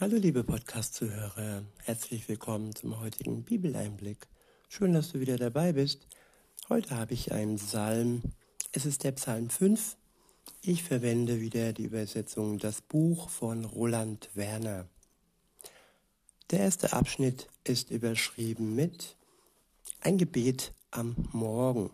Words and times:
Hallo 0.00 0.16
liebe 0.16 0.42
Podcast-Zuhörer, 0.42 1.62
herzlich 1.84 2.28
willkommen 2.28 2.74
zum 2.74 2.98
heutigen 2.98 3.44
Bibeleinblick. 3.44 4.26
Schön, 4.68 4.92
dass 4.92 5.12
du 5.12 5.20
wieder 5.20 5.36
dabei 5.36 5.72
bist. 5.72 6.08
Heute 6.68 6.96
habe 6.96 7.14
ich 7.14 7.30
einen 7.30 7.56
Psalm. 7.56 8.20
Es 8.72 8.86
ist 8.86 9.04
der 9.04 9.12
Psalm 9.12 9.50
5. 9.50 9.96
Ich 10.62 10.82
verwende 10.82 11.40
wieder 11.40 11.72
die 11.72 11.84
Übersetzung 11.84 12.58
Das 12.58 12.80
Buch 12.80 13.28
von 13.28 13.64
Roland 13.64 14.30
Werner. 14.34 14.88
Der 16.50 16.58
erste 16.58 16.92
Abschnitt 16.92 17.46
ist 17.62 17.92
überschrieben 17.92 18.74
mit 18.74 19.16
Ein 20.00 20.18
Gebet 20.18 20.74
am 20.90 21.14
Morgen. 21.30 21.90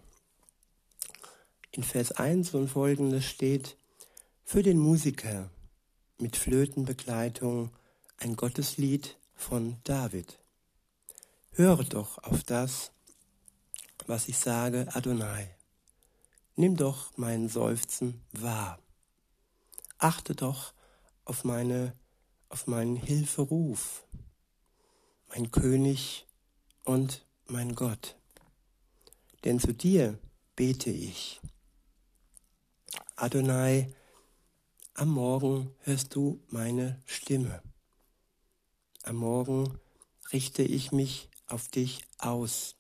In 1.71 1.83
Vers 1.83 2.13
1 2.13 2.55
und 2.55 2.69
folgendes 2.69 3.27
steht, 3.27 3.77
für 4.43 4.63
den 4.63 4.79
Musiker 4.79 5.51
mit 6.17 6.39
Flötenbegleitung 6.39 7.71
ein 8.21 8.37
Gotteslied 8.37 9.17
von 9.35 9.79
David. 9.83 10.39
Höre 11.53 11.85
doch 11.85 12.19
auf 12.19 12.45
das, 12.45 12.93
was 14.07 14.29
ich 14.29 14.37
sage, 14.37 14.87
Adonai. 14.93 15.57
Nimm 16.55 16.77
doch 16.77 17.17
mein 17.17 17.49
Seufzen 17.49 18.21
wahr. 18.33 18.79
Achte 19.97 20.35
doch 20.35 20.75
auf 21.25 21.45
meine, 21.45 21.95
auf 22.51 22.67
meinen 22.67 22.97
Hilferuf, 22.97 24.05
mein 25.29 25.51
König 25.51 26.27
und 26.85 27.25
mein 27.47 27.75
Gott. 27.75 28.17
Denn 29.45 29.59
zu 29.59 29.73
dir 29.73 30.19
bete 30.57 30.91
ich. 30.91 31.41
Adonai, 33.17 33.95
am 34.93 35.09
Morgen 35.09 35.75
hörst 35.81 36.15
du 36.15 36.43
meine 36.49 37.01
Stimme. 37.07 37.63
Am 39.03 39.17
Morgen 39.17 39.79
richte 40.31 40.63
ich 40.63 40.93
mich 40.93 41.31
auf 41.47 41.69
dich 41.69 42.03
aus 42.19 42.77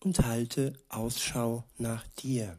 und 0.00 0.20
halte 0.20 0.72
Ausschau 0.88 1.64
nach 1.76 2.06
dir. 2.18 2.58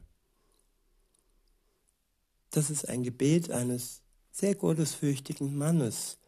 Das 2.51 2.69
ist 2.69 2.87
ein 2.87 3.01
Gebet 3.01 3.49
eines 3.49 4.03
sehr 4.31 4.53
gottesfürchtigen 4.53 5.57
Mannes, 5.57 6.19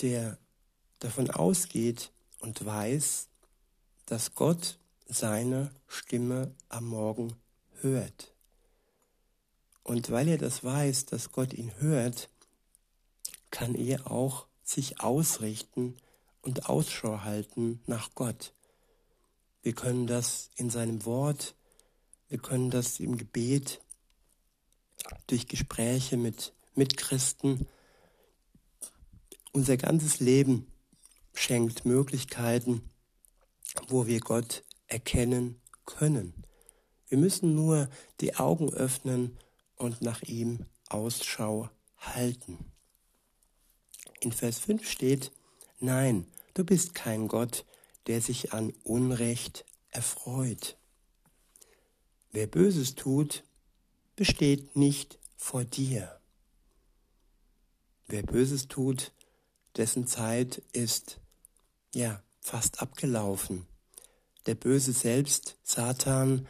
der 0.00 0.38
davon 1.00 1.30
ausgeht 1.30 2.12
und 2.40 2.64
weiß, 2.64 3.28
dass 4.06 4.34
Gott 4.34 4.78
seine 5.06 5.70
Stimme 5.86 6.54
am 6.70 6.86
Morgen 6.86 7.34
hört. 7.80 8.32
Und 9.82 10.10
weil 10.10 10.28
er 10.28 10.38
das 10.38 10.64
weiß, 10.64 11.04
dass 11.06 11.30
Gott 11.30 11.52
ihn 11.52 11.72
hört, 11.78 12.30
kann 13.50 13.74
er 13.74 14.10
auch 14.10 14.46
sich 14.68 15.00
ausrichten 15.00 15.96
und 16.42 16.68
Ausschau 16.68 17.22
halten 17.22 17.80
nach 17.86 18.14
Gott. 18.14 18.52
Wir 19.62 19.74
können 19.74 20.06
das 20.06 20.50
in 20.56 20.68
seinem 20.68 21.04
Wort, 21.06 21.54
wir 22.28 22.38
können 22.38 22.70
das 22.70 23.00
im 23.00 23.16
Gebet, 23.16 23.80
durch 25.26 25.46
Gespräche 25.46 26.16
mit 26.16 26.52
Mitchristen. 26.74 27.66
Unser 29.52 29.78
ganzes 29.78 30.20
Leben 30.20 30.66
schenkt 31.32 31.86
Möglichkeiten, 31.86 32.90
wo 33.88 34.06
wir 34.06 34.20
Gott 34.20 34.64
erkennen 34.86 35.60
können. 35.86 36.34
Wir 37.08 37.16
müssen 37.16 37.54
nur 37.54 37.88
die 38.20 38.36
Augen 38.36 38.72
öffnen 38.74 39.38
und 39.76 40.02
nach 40.02 40.22
ihm 40.22 40.66
Ausschau 40.88 41.70
halten. 41.96 42.58
In 44.20 44.32
Vers 44.32 44.58
5 44.58 44.88
steht, 44.88 45.32
Nein, 45.80 46.26
du 46.54 46.64
bist 46.64 46.94
kein 46.94 47.28
Gott, 47.28 47.64
der 48.06 48.20
sich 48.20 48.52
an 48.52 48.72
Unrecht 48.82 49.64
erfreut. 49.90 50.76
Wer 52.32 52.46
Böses 52.46 52.94
tut, 52.94 53.44
besteht 54.16 54.76
nicht 54.76 55.18
vor 55.36 55.64
dir. 55.64 56.20
Wer 58.08 58.22
Böses 58.22 58.68
tut, 58.68 59.12
dessen 59.76 60.06
Zeit 60.06 60.62
ist 60.72 61.20
ja 61.94 62.22
fast 62.40 62.82
abgelaufen. 62.82 63.66
Der 64.46 64.54
Böse 64.54 64.92
selbst, 64.92 65.56
Satan, 65.62 66.48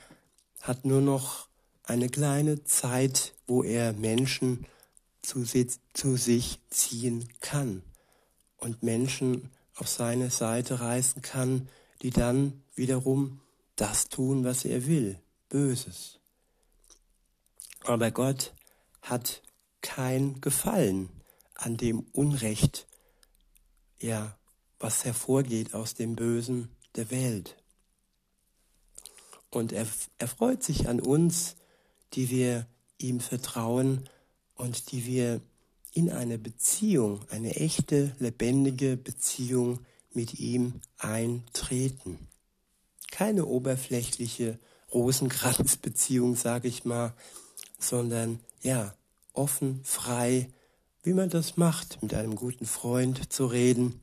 hat 0.60 0.84
nur 0.84 1.00
noch 1.00 1.48
eine 1.82 2.08
kleine 2.08 2.64
Zeit, 2.64 3.34
wo 3.46 3.62
er 3.62 3.92
Menschen 3.92 4.66
zu, 5.22 5.44
zu 5.92 6.16
sich 6.16 6.60
ziehen 6.70 7.28
kann 7.40 7.82
und 8.56 8.82
Menschen 8.82 9.50
auf 9.74 9.88
seine 9.88 10.30
Seite 10.30 10.80
reißen 10.80 11.22
kann, 11.22 11.68
die 12.02 12.10
dann 12.10 12.62
wiederum 12.74 13.40
das 13.76 14.08
tun, 14.08 14.44
was 14.44 14.64
er 14.64 14.86
will, 14.86 15.20
Böses. 15.48 16.18
Aber 17.84 18.10
Gott 18.10 18.54
hat 19.02 19.42
kein 19.80 20.40
Gefallen 20.40 21.08
an 21.54 21.76
dem 21.76 22.00
Unrecht, 22.12 22.86
ja, 24.00 24.36
was 24.78 25.04
hervorgeht 25.04 25.74
aus 25.74 25.94
dem 25.94 26.16
Bösen 26.16 26.76
der 26.96 27.10
Welt. 27.10 27.56
Und 29.50 29.72
er, 29.72 29.86
er 30.18 30.28
freut 30.28 30.62
sich 30.62 30.88
an 30.88 31.00
uns, 31.00 31.56
die 32.14 32.30
wir 32.30 32.66
ihm 32.98 33.20
vertrauen 33.20 34.08
und 34.58 34.92
die 34.92 35.06
wir 35.06 35.40
in 35.94 36.10
eine 36.10 36.36
Beziehung, 36.38 37.20
eine 37.30 37.56
echte, 37.56 38.14
lebendige 38.18 38.96
Beziehung 38.96 39.80
mit 40.12 40.38
ihm 40.38 40.80
eintreten. 40.98 42.28
Keine 43.10 43.46
oberflächliche 43.46 44.58
Rosenkranzbeziehung, 44.92 46.36
sage 46.36 46.68
ich 46.68 46.84
mal, 46.84 47.14
sondern 47.78 48.40
ja, 48.62 48.94
offen, 49.32 49.80
frei, 49.84 50.50
wie 51.02 51.14
man 51.14 51.30
das 51.30 51.56
macht, 51.56 52.02
mit 52.02 52.12
einem 52.14 52.36
guten 52.36 52.66
Freund 52.66 53.32
zu 53.32 53.46
reden, 53.46 54.00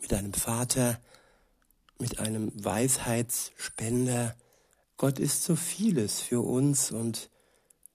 mit 0.00 0.12
einem 0.14 0.32
Vater, 0.32 1.00
mit 1.98 2.20
einem 2.20 2.52
Weisheitsspender. 2.54 4.36
Gott 4.96 5.18
ist 5.18 5.44
so 5.44 5.56
vieles 5.56 6.20
für 6.20 6.40
uns 6.40 6.90
und 6.90 7.30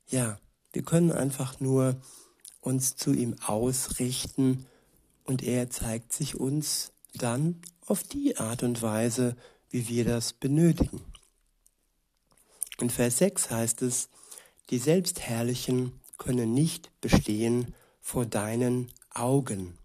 ja, 0.08 0.40
wir 0.74 0.84
können 0.84 1.12
einfach 1.12 1.60
nur 1.60 2.00
uns 2.62 2.96
zu 2.96 3.14
ihm 3.14 3.36
ausrichten 3.46 4.66
und 5.24 5.44
er 5.44 5.70
zeigt 5.70 6.14
sich 6.14 6.36
uns 6.36 6.92
dann 7.14 7.62
auf 7.86 8.04
die 8.04 8.38
Art 8.38 8.64
und 8.64 8.82
Weise, 8.82 9.36
wie 9.70 9.88
wir 9.88 10.06
das 10.06 10.34
benötigen. 10.34 11.02
In 12.80 12.90
Vers 12.90 13.18
6 13.20 13.52
heißt 13.52 13.82
es, 13.82 14.10
die 14.70 14.78
Selbstherrlichen 14.78 16.00
können 16.18 16.54
nicht 16.54 16.90
bestehen 17.02 17.74
vor 18.00 18.26
deinen 18.26 18.92
Augen. 19.10 19.78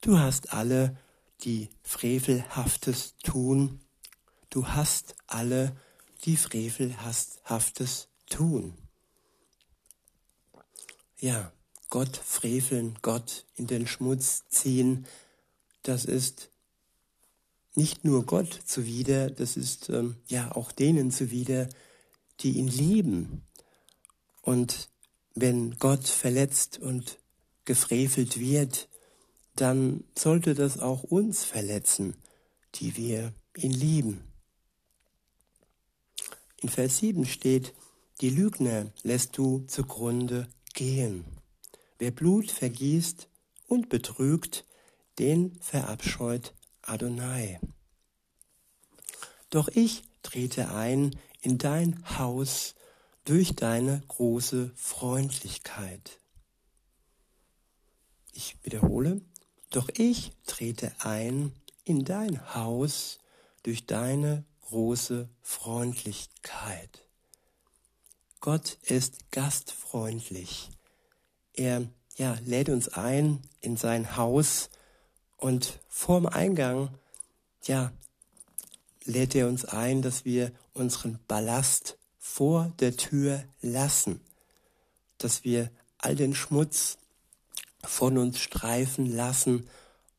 Du 0.00 0.18
hast 0.18 0.52
alle, 0.52 0.96
die 1.42 1.70
Frevelhaftes 1.82 3.14
tun. 3.22 3.80
Du 4.50 4.68
hast 4.68 5.14
alle, 5.26 5.76
die 6.24 6.36
Frevelhaftes 6.36 8.08
tun. 8.26 8.76
Ja, 11.20 11.52
Gott 11.90 12.16
freveln, 12.16 12.98
Gott 13.02 13.44
in 13.54 13.66
den 13.66 13.86
Schmutz 13.86 14.48
ziehen, 14.48 15.06
das 15.82 16.04
ist 16.04 16.50
nicht 17.74 18.04
nur 18.04 18.26
Gott 18.26 18.52
zuwider, 18.64 19.30
das 19.30 19.56
ist 19.56 19.90
ähm, 19.90 20.16
ja 20.26 20.52
auch 20.52 20.72
denen 20.72 21.10
zuwider, 21.10 21.68
die 22.40 22.58
ihn 22.58 22.68
lieben, 22.68 23.46
und 24.42 24.88
wenn 25.34 25.76
Gott 25.78 26.08
verletzt 26.08 26.78
und 26.78 27.18
gefrevelt 27.64 28.40
wird, 28.40 28.88
dann 29.54 30.04
sollte 30.18 30.54
das 30.54 30.78
auch 30.78 31.02
uns 31.02 31.44
verletzen, 31.44 32.16
die 32.76 32.96
wir 32.96 33.32
ihn 33.56 33.72
lieben. 33.72 34.24
In 36.56 36.68
Vers 36.68 36.98
7 36.98 37.26
steht, 37.26 37.74
die 38.20 38.30
Lügner 38.30 38.92
lässt 39.02 39.38
du 39.38 39.60
zugrunde 39.66 40.48
gehen. 40.80 41.26
Wer 41.98 42.10
Blut 42.10 42.50
vergießt 42.50 43.28
und 43.66 43.90
betrügt, 43.90 44.64
den 45.18 45.60
verabscheut 45.60 46.54
Adonai. 46.80 47.60
Doch 49.50 49.68
ich 49.68 50.02
trete 50.22 50.70
ein 50.70 51.14
in 51.42 51.58
dein 51.58 52.02
Haus 52.18 52.76
durch 53.26 53.54
deine 53.54 54.02
große 54.08 54.72
Freundlichkeit. 54.74 56.18
Ich 58.32 58.56
wiederhole, 58.62 59.20
doch 59.68 59.90
ich 59.98 60.32
trete 60.46 60.94
ein 61.00 61.52
in 61.84 62.06
dein 62.06 62.54
Haus 62.54 63.18
durch 63.64 63.84
deine 63.84 64.46
große 64.62 65.28
Freundlichkeit. 65.42 67.09
Gott 68.40 68.78
ist 68.82 69.30
gastfreundlich. 69.32 70.70
Er, 71.52 71.86
ja, 72.16 72.38
lädt 72.46 72.70
uns 72.70 72.88
ein 72.88 73.42
in 73.60 73.76
sein 73.76 74.16
Haus 74.16 74.70
und 75.36 75.78
vorm 75.88 76.24
Eingang, 76.24 76.88
ja, 77.64 77.92
lädt 79.04 79.34
er 79.34 79.46
uns 79.46 79.66
ein, 79.66 80.00
dass 80.00 80.24
wir 80.24 80.52
unseren 80.72 81.18
Ballast 81.28 81.98
vor 82.18 82.72
der 82.80 82.96
Tür 82.96 83.44
lassen, 83.60 84.22
dass 85.18 85.44
wir 85.44 85.70
all 85.98 86.16
den 86.16 86.34
Schmutz 86.34 86.96
von 87.84 88.16
uns 88.16 88.38
streifen 88.38 89.04
lassen 89.04 89.68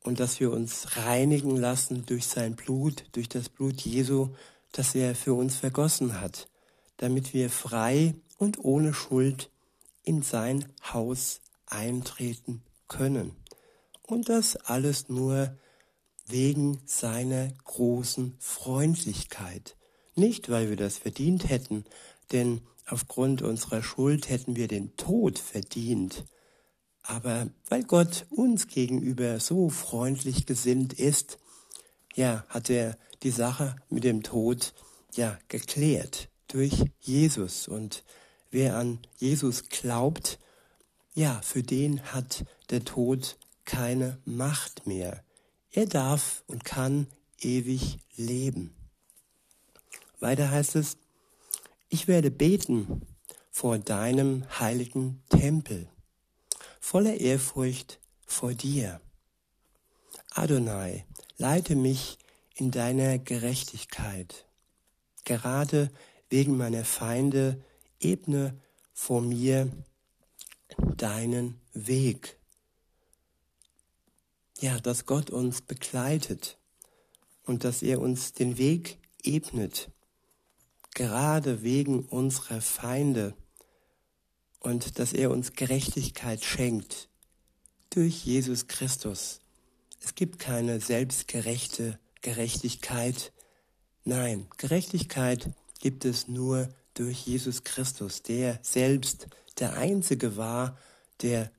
und 0.04 0.20
dass 0.20 0.40
wir 0.40 0.52
uns 0.52 0.96
reinigen 0.96 1.56
lassen 1.56 2.06
durch 2.06 2.28
sein 2.28 2.56
Blut, 2.56 3.06
durch 3.14 3.30
das 3.30 3.50
Blut 3.50 3.82
Jesu, 3.82 4.30
das 4.72 4.94
er 4.94 5.16
für 5.16 5.34
uns 5.34 5.56
vergossen 5.56 6.22
hat, 6.22 6.48
damit 7.02 7.34
wir 7.34 7.50
frei 7.50 8.14
und 8.38 8.64
ohne 8.64 8.94
Schuld 8.94 9.50
in 10.04 10.22
sein 10.22 10.72
Haus 10.94 11.42
eintreten 11.66 12.62
können. 12.88 13.36
Und 14.04 14.30
das 14.30 14.56
alles 14.56 15.10
nur 15.10 15.58
wegen 16.28 16.80
seiner 16.86 17.50
großen 17.64 18.36
Freundlichkeit. 18.38 19.76
Nicht, 20.14 20.50
weil 20.50 20.70
wir 20.70 20.78
das 20.78 21.00
verdient 21.00 21.50
hätten, 21.50 21.86
denn 22.32 22.62
aufgrund 22.86 23.42
unserer 23.42 23.82
Schuld 23.82 24.30
hätten 24.30 24.56
wir 24.56 24.68
den 24.68 24.96
Tod 24.96 25.40
verdient. 25.40 26.26
Aber 27.02 27.50
weil 27.68 27.84
Gott 27.84 28.28
uns 28.30 28.68
gegenüber 28.68 29.40
so 29.40 29.70
freundlich 29.70 30.46
gesinnt 30.46 30.94
ist, 30.94 31.40
ja, 32.16 32.46
hat 32.48 32.70
er 32.70 32.96
die 33.24 33.32
Sache 33.32 33.76
mit 33.90 34.04
dem 34.04 34.22
Tod 34.22 34.76
ja 35.16 35.40
geklärt 35.48 36.31
durch 36.54 36.86
Jesus. 37.00 37.68
Und 37.68 38.04
wer 38.50 38.78
an 38.78 39.00
Jesus 39.18 39.70
glaubt, 39.70 40.40
ja, 41.14 41.42
für 41.42 41.64
den 41.64 42.02
hat 42.14 42.46
der 42.70 42.86
Tod 42.86 43.38
keine 43.66 44.20
Macht 44.26 44.88
mehr. 44.88 45.24
Er 45.72 45.86
darf 45.86 46.44
und 46.48 46.66
kann 46.66 47.08
ewig 47.40 48.00
leben. 48.16 48.76
Weiter 50.20 50.52
heißt 50.52 50.76
es, 50.76 50.98
ich 51.90 52.08
werde 52.08 52.32
beten 52.32 53.06
vor 53.52 53.78
deinem 53.78 54.46
heiligen 54.60 55.24
Tempel, 55.30 55.90
voller 56.80 57.16
Ehrfurcht 57.16 58.00
vor 58.26 58.54
dir. 58.54 59.02
Adonai, 60.32 61.06
leite 61.38 61.76
mich 61.76 62.18
in 62.56 62.72
deiner 62.72 63.18
Gerechtigkeit. 63.18 64.46
Gerade 65.26 65.92
wegen 66.32 66.58
meiner 66.58 66.86
Feinde 66.86 67.64
ebne 68.00 68.60
vor 68.92 69.22
mir 69.22 69.72
deinen 70.98 71.62
Weg 71.74 72.42
ja, 74.62 74.80
dass 74.80 75.06
Gott 75.06 75.30
uns 75.30 75.62
begleitet 75.62 76.58
und 77.44 77.64
dass 77.64 77.82
er 77.82 78.00
uns 78.00 78.34
den 78.34 78.58
Weg 78.58 79.00
ebnet, 79.24 79.90
gerade 80.94 81.64
wegen 81.64 82.06
unserer 82.06 82.62
Feinde 82.62 83.34
und 84.60 85.00
dass 85.00 85.14
er 85.14 85.32
uns 85.32 85.54
Gerechtigkeit 85.54 86.44
schenkt 86.44 87.10
durch 87.90 88.24
Jesus 88.24 88.68
Christus. 88.68 89.40
Es 90.00 90.16
gibt 90.16 90.40
keine 90.40 90.80
selbstgerechte 90.80 92.00
Gerechtigkeit. 92.22 93.34
Nein, 94.04 94.48
Gerechtigkeit 94.58 95.52
gibt 95.82 96.06
es 96.06 96.28
nur 96.28 96.70
durch 96.94 97.26
Jesus 97.26 97.64
Christus, 97.64 98.22
der 98.22 98.60
selbst 98.62 99.28
der 99.60 99.74
Einzige 99.74 100.38
war, 100.38 100.78
der 101.22 101.52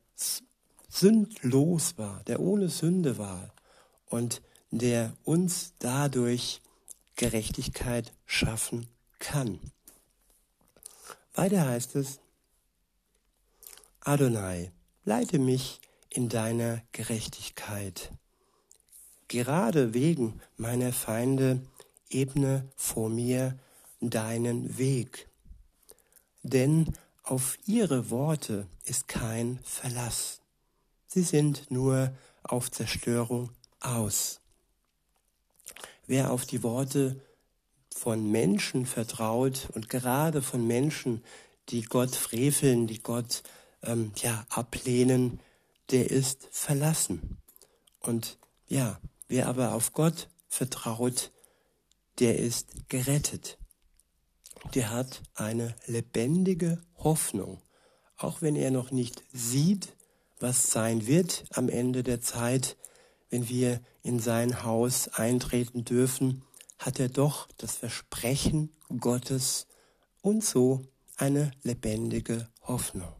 sündlos 0.88 1.98
war, 1.98 2.22
der 2.24 2.40
ohne 2.40 2.68
Sünde 2.68 3.18
war 3.18 3.52
und 4.06 4.40
der 4.70 5.14
uns 5.24 5.74
dadurch 5.78 6.62
Gerechtigkeit 7.16 8.12
schaffen 8.24 8.88
kann. 9.18 9.58
Weiter 11.34 11.66
heißt 11.66 11.96
es, 11.96 12.20
Adonai, 14.00 14.72
leite 15.04 15.38
mich 15.38 15.80
in 16.10 16.28
deiner 16.28 16.82
Gerechtigkeit. 16.92 18.12
Gerade 19.28 19.94
wegen 19.94 20.40
meiner 20.56 20.92
Feinde 20.92 21.62
ebne 22.10 22.68
vor 22.76 23.08
mir 23.08 23.58
deinen 24.10 24.78
Weg. 24.78 25.28
Denn 26.42 26.94
auf 27.22 27.58
ihre 27.66 28.10
Worte 28.10 28.66
ist 28.84 29.08
kein 29.08 29.60
Verlass. 29.62 30.40
Sie 31.06 31.22
sind 31.22 31.70
nur 31.70 32.12
auf 32.42 32.70
Zerstörung 32.70 33.50
aus. 33.80 34.40
Wer 36.06 36.32
auf 36.32 36.46
die 36.46 36.62
Worte 36.62 37.20
von 37.94 38.30
Menschen 38.30 38.86
vertraut 38.86 39.68
und 39.74 39.88
gerade 39.88 40.42
von 40.42 40.66
Menschen, 40.66 41.22
die 41.68 41.82
Gott 41.82 42.14
freveln, 42.16 42.86
die 42.86 43.02
Gott 43.02 43.42
ähm, 43.82 44.12
ja 44.16 44.44
ablehnen, 44.48 45.40
der 45.90 46.10
ist 46.10 46.48
verlassen. 46.50 47.38
Und 48.00 48.38
ja, 48.66 48.98
wer 49.28 49.48
aber 49.48 49.74
auf 49.74 49.92
Gott 49.92 50.28
vertraut, 50.48 51.30
der 52.18 52.38
ist 52.38 52.88
gerettet. 52.88 53.58
Der 54.74 54.90
hat 54.90 55.22
eine 55.34 55.74
lebendige 55.86 56.80
Hoffnung, 56.96 57.60
auch 58.16 58.42
wenn 58.42 58.56
er 58.56 58.70
noch 58.70 58.90
nicht 58.90 59.22
sieht, 59.32 59.96
was 60.38 60.70
sein 60.70 61.06
wird 61.06 61.44
am 61.50 61.68
Ende 61.68 62.02
der 62.02 62.20
Zeit, 62.20 62.76
wenn 63.28 63.48
wir 63.48 63.80
in 64.02 64.18
sein 64.18 64.64
Haus 64.64 65.08
eintreten 65.08 65.84
dürfen, 65.84 66.42
hat 66.78 66.98
er 67.00 67.08
doch 67.08 67.48
das 67.58 67.76
Versprechen 67.76 68.70
Gottes 68.98 69.66
und 70.20 70.44
so 70.44 70.82
eine 71.16 71.52
lebendige 71.62 72.48
Hoffnung. 72.62 73.12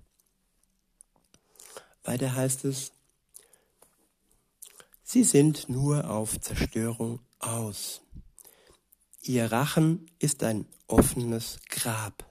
Weiter 2.05 2.35
heißt 2.35 2.65
es, 2.65 2.93
sie 5.05 5.23
sind 5.23 5.69
nur 5.69 6.11
auf 6.11 6.41
Zerstörung 6.41 7.21
aus. 7.39 8.03
Ihr 9.23 9.53
Rachen 9.53 10.11
ist 10.19 10.43
ein 10.43 10.67
offenes 10.93 11.59
Grab. 11.71 12.31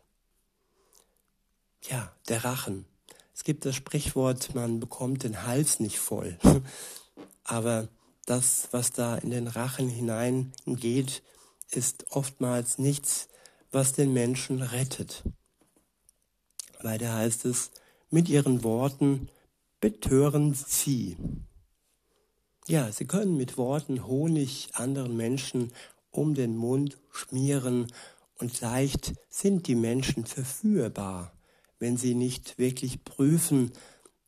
Ja, 1.90 2.14
der 2.30 2.46
Rachen. 2.46 2.86
Es 3.34 3.44
gibt 3.44 3.66
das 3.66 3.76
Sprichwort, 3.76 4.54
man 4.54 4.80
bekommt 4.80 5.24
den 5.24 5.48
Hals 5.48 5.80
nicht 5.80 5.98
voll. 5.98 6.38
Aber 7.44 7.88
das, 8.28 8.68
was 8.72 8.92
da 8.92 9.16
in 9.16 9.32
den 9.32 9.48
Rachen 9.48 9.90
hineingeht, 9.90 11.24
ist 11.72 12.06
oftmals 12.12 12.78
nichts, 12.78 13.30
was 13.72 13.94
den 13.94 14.14
Menschen 14.14 14.62
rettet. 14.62 15.24
Weiter 16.82 17.14
heißt 17.16 17.46
es, 17.46 17.72
mit 18.12 18.30
ihren 18.30 18.64
Worten 18.64 19.30
betören 19.80 20.54
sie. 20.54 21.18
Ja, 22.68 22.92
sie 22.92 23.06
können 23.06 23.38
mit 23.38 23.58
Worten 23.58 24.06
Honig 24.06 24.70
anderen 24.74 25.18
Menschen 25.18 25.74
um 26.12 26.36
den 26.36 26.56
Mund 26.56 27.00
schmieren 27.12 27.88
und 28.42 28.60
leicht 28.60 29.14
sind 29.30 29.68
die 29.68 29.76
Menschen 29.76 30.26
verführbar 30.26 31.32
wenn 31.82 31.98
sie 31.98 32.14
nicht 32.14 32.60
wirklich 32.60 33.04
prüfen, 33.04 33.72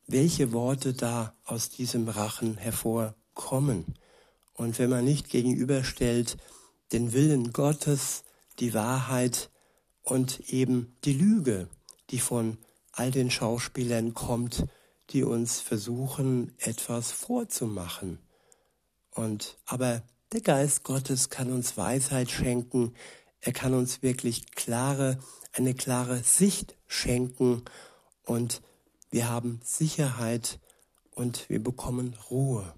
welche 0.06 0.52
Worte 0.52 0.92
da 0.92 1.34
aus 1.44 1.70
diesem 1.70 2.08
Rachen 2.08 2.58
hervorkommen. 2.58 3.94
Und 4.52 4.78
wenn 4.78 4.90
man 4.90 5.04
nicht 5.04 5.30
gegenüberstellt 5.30 6.36
den 6.92 7.12
Willen 7.12 7.52
Gottes, 7.52 8.24
die 8.58 8.74
Wahrheit 8.74 9.50
und 10.02 10.40
eben 10.52 10.96
die 11.04 11.14
Lüge, 11.14 11.68
die 12.10 12.18
von 12.18 12.58
all 12.90 13.12
den 13.12 13.30
Schauspielern 13.30 14.14
kommt, 14.14 14.66
die 15.10 15.22
uns 15.22 15.60
versuchen, 15.60 16.52
etwas 16.58 17.12
vorzumachen. 17.12 18.18
Und 19.10 19.58
aber 19.64 20.02
der 20.32 20.40
Geist 20.40 20.82
Gottes 20.82 21.30
kann 21.30 21.52
uns 21.52 21.76
Weisheit 21.76 22.30
schenken, 22.30 22.94
er 23.44 23.52
kann 23.52 23.74
uns 23.74 24.02
wirklich 24.02 24.52
klare, 24.52 25.18
eine 25.52 25.74
klare 25.74 26.22
Sicht 26.22 26.76
schenken 26.86 27.62
und 28.24 28.62
wir 29.10 29.28
haben 29.28 29.60
Sicherheit 29.62 30.58
und 31.10 31.48
wir 31.50 31.62
bekommen 31.62 32.16
Ruhe. 32.30 32.74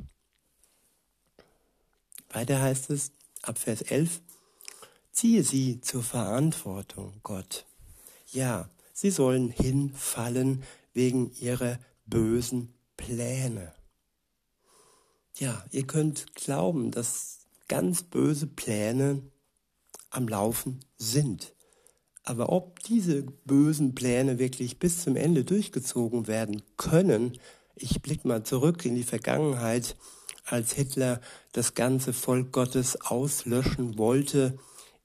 Weiter 2.31 2.61
heißt 2.61 2.91
es 2.91 3.13
ab 3.43 3.59
Vers 3.59 3.81
11, 3.83 4.21
ziehe 5.13 5.45
sie 5.45 5.81
zur 5.81 6.03
Verantwortung, 6.03 7.21
Gott. 7.23 7.65
Ja, 8.33 8.69
sie 8.93 9.13
sollen 9.13 9.51
hinfallen 9.51 10.65
wegen 10.93 11.31
ihrer 11.37 11.79
bösen 12.07 12.75
Pläne. 12.97 13.73
Ja, 15.37 15.65
ihr 15.71 15.87
könnt 15.87 16.35
glauben, 16.35 16.91
dass 16.91 17.47
ganz 17.69 18.03
böse 18.03 18.49
Pläne 18.49 19.23
am 20.17 20.29
Laufen 20.29 20.81
sind. 20.97 21.55
Aber 22.25 22.51
ob 22.51 22.81
diese 22.81 23.23
bösen 23.45 23.95
Pläne 23.95 24.39
wirklich 24.39 24.79
bis 24.79 25.03
zum 25.03 25.15
Ende 25.17 25.45
durchgezogen 25.45 26.27
werden 26.27 26.63
können, 26.77 27.39
Ich 27.79 28.01
blick 28.01 28.25
mal 28.25 28.43
zurück 28.43 28.87
in 28.87 28.95
die 28.95 29.03
Vergangenheit, 29.03 29.97
als 30.47 30.73
Hitler 30.73 31.21
das 31.53 31.75
ganze 31.75 32.15
Volk 32.15 32.51
Gottes 32.51 32.99
auslöschen 33.03 33.99
wollte 33.99 34.59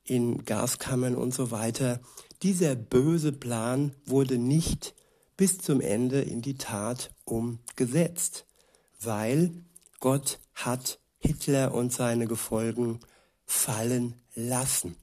in 0.05 0.45
Gaskammern 0.45 1.15
und 1.15 1.33
so 1.33 1.51
weiter. 1.51 1.99
Dieser 2.43 2.75
böse 2.75 3.33
Plan 3.33 3.93
wurde 4.05 4.37
nicht 4.37 4.95
bis 5.35 5.57
zum 5.57 5.81
Ende 5.81 6.21
in 6.21 6.41
die 6.41 6.57
Tat 6.57 7.13
umgesetzt, 7.25 8.45
weil 9.01 9.51
Gott 9.99 10.39
hat 10.53 10.99
Hitler 11.17 11.73
und 11.73 11.91
seine 11.91 12.25
Gefolgen 12.25 12.99
fallen 13.45 14.15
lassen. 14.33 14.95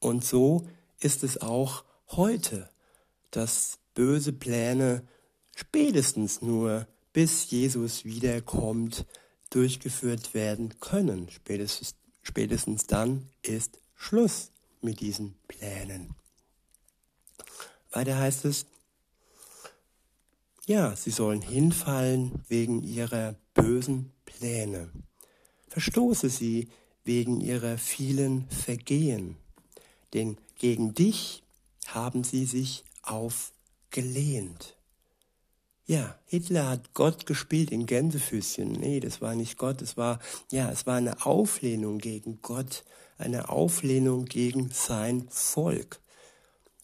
Und 0.00 0.24
so 0.24 0.66
ist 0.98 1.22
es 1.22 1.40
auch 1.40 1.84
heute, 2.08 2.68
dass 3.30 3.78
böse 3.94 4.32
Pläne 4.32 5.06
spätestens 5.54 6.42
nur 6.42 6.86
bis 7.12 7.50
Jesus 7.50 8.04
wiederkommt 8.04 9.06
durchgeführt 9.50 10.32
werden 10.34 10.80
können. 10.80 11.28
Spätestens, 11.30 11.94
spätestens 12.22 12.86
dann 12.86 13.28
ist 13.42 13.78
Schluss 13.94 14.52
mit 14.80 15.00
diesen 15.00 15.34
Plänen. 15.48 16.14
Weiter 17.90 18.18
heißt 18.18 18.44
es, 18.44 18.66
ja, 20.66 20.94
sie 20.94 21.10
sollen 21.10 21.42
hinfallen 21.42 22.44
wegen 22.48 22.82
ihrer 22.82 23.34
bösen 23.54 24.12
Pläne. 24.24 24.90
Verstoße 25.68 26.28
sie 26.28 26.68
wegen 27.04 27.40
ihrer 27.40 27.76
vielen 27.76 28.48
Vergehen, 28.50 29.36
denn 30.14 30.38
gegen 30.58 30.94
dich 30.94 31.42
haben 31.86 32.24
sie 32.24 32.46
sich 32.46 32.84
aufgelehnt. 33.02 34.76
Ja, 35.86 36.16
Hitler 36.26 36.68
hat 36.68 36.94
Gott 36.94 37.26
gespielt 37.26 37.72
in 37.72 37.86
Gänsefüßchen. 37.86 38.70
Nee, 38.70 39.00
das 39.00 39.20
war 39.20 39.34
nicht 39.34 39.58
Gott, 39.58 39.82
es 39.82 39.96
war, 39.96 40.20
ja, 40.52 40.70
es 40.70 40.86
war 40.86 40.96
eine 40.96 41.26
Auflehnung 41.26 41.98
gegen 41.98 42.40
Gott, 42.42 42.84
eine 43.18 43.48
Auflehnung 43.48 44.26
gegen 44.26 44.70
sein 44.70 45.26
Volk. 45.30 46.00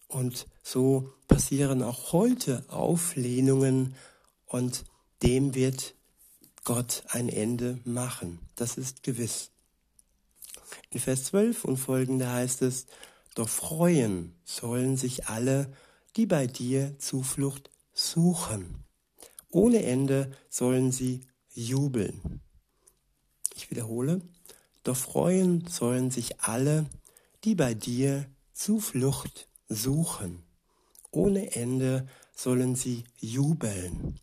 Und 0.08 0.46
so 0.62 1.12
passieren 1.28 1.82
auch 1.82 2.12
heute 2.12 2.64
Auflehnungen 2.68 3.94
und 4.46 4.84
dem 5.22 5.54
wird 5.54 5.94
Gott 6.64 7.04
ein 7.08 7.28
Ende 7.28 7.78
machen. 7.84 8.40
Das 8.56 8.76
ist 8.76 9.04
gewiss. 9.04 9.50
In 10.90 10.98
Vers 10.98 11.24
12 11.26 11.64
und 11.64 11.76
folgende 11.76 12.30
heißt 12.30 12.62
es, 12.62 12.86
doch 13.36 13.48
freuen 13.50 14.34
sollen 14.44 14.96
sich 14.96 15.28
alle, 15.28 15.70
die 16.16 16.26
bei 16.26 16.46
dir 16.46 16.98
Zuflucht 16.98 17.70
suchen. 17.92 18.82
Ohne 19.50 19.84
Ende 19.84 20.32
sollen 20.48 20.90
sie 20.90 21.20
jubeln. 21.52 22.40
Ich 23.54 23.70
wiederhole, 23.70 24.22
doch 24.84 24.96
freuen 24.96 25.66
sollen 25.66 26.10
sich 26.10 26.40
alle, 26.40 26.86
die 27.44 27.54
bei 27.54 27.74
dir 27.74 28.26
Zuflucht 28.54 29.48
suchen. 29.68 30.42
Ohne 31.10 31.54
Ende 31.54 32.08
sollen 32.34 32.74
sie 32.74 33.04
jubeln. 33.18 34.18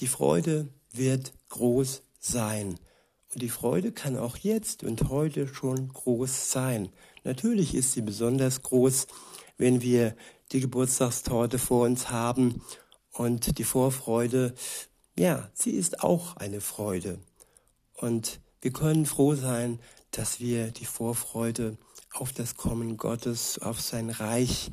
Die 0.00 0.06
Freude 0.06 0.68
wird 0.92 1.32
groß 1.48 2.02
sein. 2.18 2.78
Und 3.32 3.42
die 3.42 3.48
Freude 3.48 3.92
kann 3.92 4.16
auch 4.16 4.36
jetzt 4.36 4.82
und 4.82 5.08
heute 5.08 5.46
schon 5.46 5.88
groß 5.88 6.50
sein. 6.50 6.90
Natürlich 7.22 7.74
ist 7.74 7.92
sie 7.92 8.02
besonders 8.02 8.62
groß, 8.62 9.06
wenn 9.56 9.82
wir 9.82 10.16
die 10.52 10.60
Geburtstagstorte 10.60 11.58
vor 11.58 11.84
uns 11.84 12.10
haben 12.10 12.62
und 13.12 13.58
die 13.58 13.64
Vorfreude, 13.64 14.54
ja, 15.16 15.48
sie 15.54 15.70
ist 15.70 16.02
auch 16.02 16.36
eine 16.36 16.60
Freude. 16.60 17.20
Und 17.94 18.40
wir 18.60 18.72
können 18.72 19.06
froh 19.06 19.34
sein, 19.34 19.78
dass 20.10 20.40
wir 20.40 20.72
die 20.72 20.86
Vorfreude 20.86 21.76
auf 22.12 22.32
das 22.32 22.56
Kommen 22.56 22.96
Gottes, 22.96 23.58
auf 23.60 23.80
sein 23.80 24.10
Reich, 24.10 24.70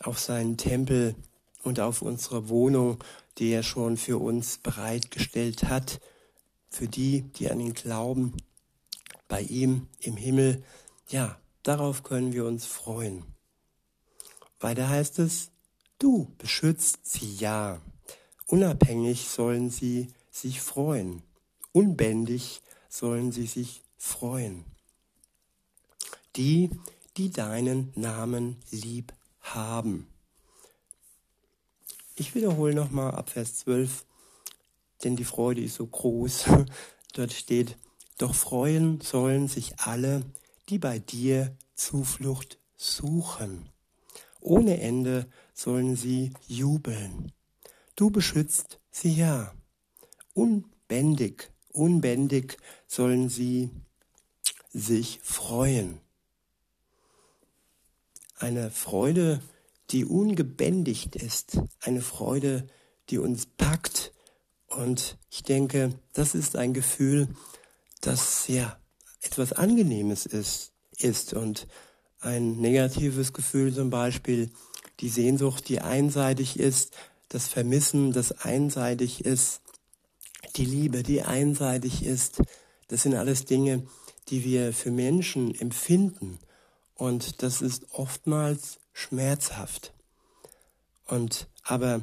auf 0.00 0.18
seinen 0.18 0.58
Tempel 0.58 1.14
und 1.62 1.80
auf 1.80 2.02
unsere 2.02 2.48
Wohnung, 2.50 2.98
die 3.38 3.50
er 3.50 3.62
schon 3.62 3.96
für 3.96 4.18
uns 4.18 4.58
bereitgestellt 4.58 5.64
hat, 5.64 6.00
für 6.76 6.88
die, 6.88 7.22
die 7.22 7.50
an 7.50 7.58
ihn 7.58 7.72
glauben, 7.72 8.36
bei 9.28 9.40
ihm 9.40 9.88
im 9.98 10.16
Himmel, 10.16 10.62
ja, 11.08 11.40
darauf 11.62 12.02
können 12.02 12.34
wir 12.34 12.44
uns 12.44 12.66
freuen. 12.66 13.24
Weiter 14.60 14.88
heißt 14.88 15.18
es, 15.20 15.50
du 15.98 16.30
beschützt 16.36 16.98
sie 17.02 17.34
ja. 17.36 17.80
Unabhängig 18.46 19.26
sollen 19.26 19.70
sie 19.70 20.08
sich 20.30 20.60
freuen. 20.60 21.22
Unbändig 21.72 22.60
sollen 22.90 23.32
sie 23.32 23.46
sich 23.46 23.82
freuen. 23.96 24.64
Die, 26.36 26.70
die 27.16 27.30
deinen 27.30 27.90
Namen 27.94 28.58
lieb 28.70 29.14
haben. 29.40 30.06
Ich 32.16 32.34
wiederhole 32.34 32.74
nochmal 32.74 33.12
ab 33.12 33.30
Vers 33.30 33.56
12, 33.56 34.04
denn 35.04 35.16
die 35.16 35.24
Freude 35.24 35.62
ist 35.62 35.76
so 35.76 35.86
groß. 35.86 36.44
Dort 37.14 37.32
steht, 37.32 37.76
doch 38.18 38.34
freuen 38.34 39.00
sollen 39.00 39.48
sich 39.48 39.78
alle, 39.80 40.22
die 40.68 40.78
bei 40.78 40.98
dir 40.98 41.56
Zuflucht 41.74 42.58
suchen. 42.76 43.68
Ohne 44.40 44.80
Ende 44.80 45.28
sollen 45.54 45.96
sie 45.96 46.32
jubeln. 46.46 47.32
Du 47.96 48.10
beschützt 48.10 48.78
sie 48.90 49.14
ja. 49.14 49.52
Unbändig, 50.34 51.50
unbändig 51.72 52.58
sollen 52.86 53.28
sie 53.28 53.70
sich 54.72 55.20
freuen. 55.22 56.00
Eine 58.38 58.70
Freude, 58.70 59.40
die 59.90 60.04
ungebändigt 60.04 61.16
ist, 61.16 61.58
eine 61.80 62.02
Freude, 62.02 62.66
die 63.08 63.18
uns 63.18 63.46
packt. 63.46 64.12
Und 64.76 65.16
ich 65.30 65.42
denke, 65.42 65.98
das 66.12 66.34
ist 66.34 66.56
ein 66.56 66.74
Gefühl, 66.74 67.28
das 68.02 68.46
ja 68.46 68.78
etwas 69.22 69.52
Angenehmes 69.52 70.26
ist, 70.26 70.72
ist 70.98 71.32
und 71.32 71.66
ein 72.20 72.56
negatives 72.56 73.32
Gefühl 73.32 73.74
zum 73.74 73.88
Beispiel, 73.88 74.50
die 75.00 75.08
Sehnsucht, 75.08 75.68
die 75.68 75.80
einseitig 75.80 76.58
ist, 76.58 76.94
das 77.28 77.48
Vermissen, 77.48 78.12
das 78.12 78.32
einseitig 78.32 79.24
ist, 79.24 79.62
die 80.56 80.64
Liebe, 80.64 81.02
die 81.02 81.22
einseitig 81.22 82.04
ist, 82.04 82.42
das 82.88 83.02
sind 83.02 83.14
alles 83.14 83.46
Dinge, 83.46 83.86
die 84.28 84.44
wir 84.44 84.72
für 84.72 84.90
Menschen 84.90 85.54
empfinden. 85.54 86.38
Und 86.94 87.42
das 87.42 87.62
ist 87.62 87.92
oftmals 87.92 88.78
schmerzhaft. 88.92 89.92
Und 91.06 91.48
aber 91.62 92.02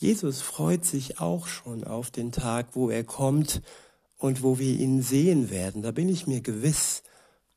Jesus 0.00 0.42
freut 0.42 0.84
sich 0.84 1.18
auch 1.18 1.48
schon 1.48 1.82
auf 1.82 2.12
den 2.12 2.30
Tag, 2.30 2.68
wo 2.74 2.88
er 2.88 3.02
kommt 3.02 3.62
und 4.16 4.44
wo 4.44 4.58
wir 4.58 4.78
ihn 4.78 5.02
sehen 5.02 5.50
werden. 5.50 5.82
Da 5.82 5.90
bin 5.90 6.08
ich 6.08 6.28
mir 6.28 6.40
gewiss. 6.40 7.02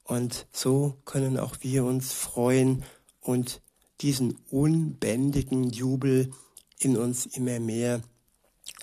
Und 0.03 0.48
so 0.51 0.98
können 1.05 1.38
auch 1.38 1.57
wir 1.62 1.86
uns 1.86 2.13
freuen 2.13 2.83
und 3.19 3.62
diesen 4.01 4.39
unbändigen 4.50 5.69
Jubel 5.69 6.33
in 6.79 6.98
uns 6.98 7.27
immer 7.27 7.60
mehr 7.60 8.01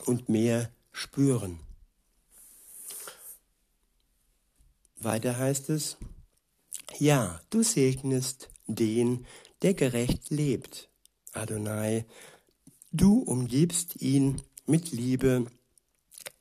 und 0.07 0.29
mehr 0.29 0.71
spüren. 0.93 1.59
Weiter 5.01 5.37
heißt 5.37 5.71
es, 5.71 5.97
ja, 6.99 7.41
du 7.51 7.65
segnest 7.65 8.51
den, 8.67 9.27
der 9.63 9.75
gerecht 9.75 10.31
lebt. 10.31 10.89
Adonai, 11.33 12.07
du 12.93 13.19
umgibst 13.19 14.01
ihn 14.01 14.43
mit 14.67 14.93
Liebe 14.93 15.47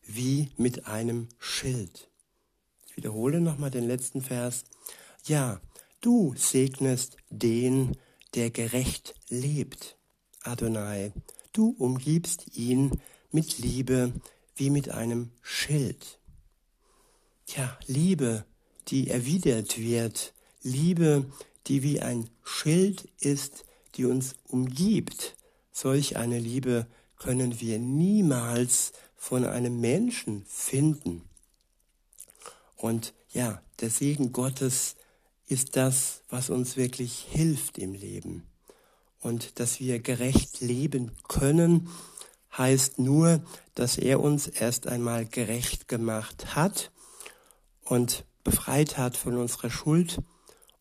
wie 0.06 0.50
mit 0.58 0.88
einem 0.88 1.28
Schild. 1.40 2.10
Ich 2.88 2.98
wiederhole 2.98 3.42
nochmal 3.42 3.72
den 3.72 3.86
letzten 3.86 4.22
Vers. 4.22 4.64
Ja, 5.26 5.62
du 6.02 6.34
segnest 6.38 7.18
den, 7.30 7.98
der 8.34 8.50
gerecht 8.50 9.16
lebt. 9.30 9.98
Adonai, 10.42 11.12
du 11.52 11.76
umgibst 11.78 12.58
ihn 12.58 13.02
mit 13.32 13.58
Liebe 13.58 14.14
wie 14.56 14.70
mit 14.70 14.90
einem 14.90 15.32
Schild. 15.42 16.20
Tja, 17.46 17.78
Liebe, 17.88 18.46
die 18.88 19.10
erwidert 19.10 19.78
wird, 19.78 20.34
Liebe, 20.64 21.26
die 21.68 21.84
wie 21.84 22.00
ein 22.00 22.30
Schild 22.44 23.10
ist, 23.20 23.66
die 23.96 24.06
uns 24.06 24.36
umgibt. 24.48 25.37
Solch 25.80 26.18
eine 26.18 26.40
Liebe 26.40 26.88
können 27.20 27.60
wir 27.60 27.78
niemals 27.78 28.94
von 29.16 29.46
einem 29.46 29.80
Menschen 29.80 30.44
finden. 30.48 31.30
Und 32.76 33.14
ja, 33.30 33.62
der 33.80 33.92
Segen 33.92 34.32
Gottes 34.32 34.96
ist 35.46 35.76
das, 35.76 36.24
was 36.30 36.50
uns 36.50 36.78
wirklich 36.78 37.28
hilft 37.30 37.78
im 37.78 37.94
Leben. 37.94 38.48
Und 39.20 39.60
dass 39.60 39.80
wir 39.80 40.00
gerecht 40.00 40.62
leben 40.62 41.12
können, 41.28 41.90
heißt 42.58 42.98
nur, 42.98 43.44
dass 43.76 44.00
er 44.00 44.20
uns 44.20 44.48
erst 44.48 44.88
einmal 44.88 45.28
gerecht 45.28 45.88
gemacht 45.88 46.56
hat 46.56 46.92
und 47.84 48.26
befreit 48.44 48.98
hat 48.98 49.16
von 49.16 49.38
unserer 49.38 49.70
Schuld. 49.70 50.24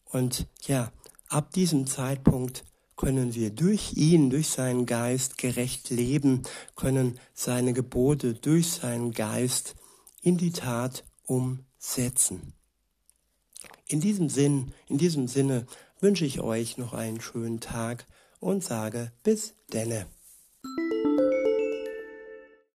Und 0.07 0.49
ja, 0.63 0.91
ab 1.29 1.53
diesem 1.53 1.87
Zeitpunkt 1.87 2.65
können 2.97 3.35
wir 3.35 3.51
durch 3.51 3.93
ihn, 3.95 4.31
durch 4.31 4.49
seinen 4.49 4.87
Geist 4.87 5.39
gerecht 5.39 5.91
leben, 5.91 6.43
können 6.75 7.21
seine 7.35 7.73
Gebote 7.73 8.35
durch 8.35 8.71
seinen 8.71 9.13
Geist 9.13 9.75
in 10.23 10.39
die 10.39 10.53
Tat 10.53 11.05
umsetzen. 11.25 12.55
In 13.87 14.01
diesem 14.01 14.29
Sinn, 14.29 14.73
in 14.89 14.99
diesem 14.99 15.29
Sinne 15.29 15.67
wünsche 16.01 16.25
ich 16.25 16.41
euch 16.41 16.79
noch 16.79 16.95
einen 16.95 17.21
schönen 17.21 17.61
Tag 17.61 18.07
und 18.41 18.65
sage 18.65 19.13
bis 19.23 19.55
denne. 19.73 20.07